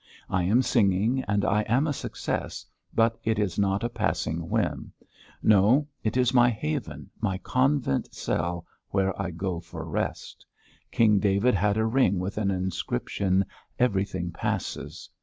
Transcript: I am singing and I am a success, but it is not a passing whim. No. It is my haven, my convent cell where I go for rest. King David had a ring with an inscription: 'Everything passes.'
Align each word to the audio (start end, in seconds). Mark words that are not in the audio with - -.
I 0.31 0.45
am 0.45 0.63
singing 0.63 1.23
and 1.27 1.45
I 1.45 1.61
am 1.69 1.85
a 1.85 1.93
success, 1.93 2.65
but 2.91 3.19
it 3.23 3.37
is 3.37 3.59
not 3.59 3.83
a 3.83 3.89
passing 3.89 4.49
whim. 4.49 4.91
No. 5.43 5.87
It 6.03 6.17
is 6.17 6.33
my 6.33 6.49
haven, 6.49 7.11
my 7.19 7.37
convent 7.37 8.11
cell 8.15 8.65
where 8.89 9.13
I 9.21 9.29
go 9.29 9.59
for 9.59 9.85
rest. 9.85 10.43
King 10.89 11.19
David 11.19 11.53
had 11.53 11.77
a 11.77 11.85
ring 11.85 12.17
with 12.17 12.39
an 12.39 12.49
inscription: 12.49 13.45
'Everything 13.77 14.31
passes.' 14.31 15.07